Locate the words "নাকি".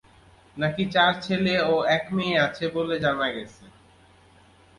0.57-0.83